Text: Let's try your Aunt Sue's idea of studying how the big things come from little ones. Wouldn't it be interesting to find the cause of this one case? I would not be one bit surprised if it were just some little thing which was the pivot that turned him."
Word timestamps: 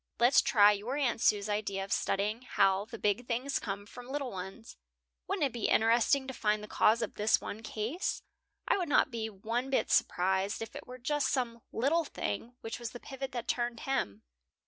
Let's 0.19 0.41
try 0.41 0.71
your 0.71 0.97
Aunt 0.97 1.21
Sue's 1.21 1.47
idea 1.47 1.83
of 1.83 1.93
studying 1.93 2.41
how 2.41 2.85
the 2.85 2.97
big 2.97 3.27
things 3.27 3.59
come 3.59 3.85
from 3.85 4.07
little 4.07 4.31
ones. 4.31 4.75
Wouldn't 5.27 5.45
it 5.45 5.53
be 5.53 5.67
interesting 5.69 6.25
to 6.25 6.33
find 6.33 6.63
the 6.63 6.67
cause 6.67 7.03
of 7.03 7.13
this 7.13 7.39
one 7.39 7.61
case? 7.61 8.23
I 8.67 8.79
would 8.79 8.89
not 8.89 9.11
be 9.11 9.29
one 9.29 9.69
bit 9.69 9.91
surprised 9.91 10.59
if 10.59 10.75
it 10.75 10.87
were 10.87 10.97
just 10.97 11.29
some 11.29 11.61
little 11.71 12.03
thing 12.05 12.55
which 12.61 12.79
was 12.79 12.93
the 12.93 12.99
pivot 12.99 13.31
that 13.33 13.47
turned 13.47 13.81
him." 13.81 14.23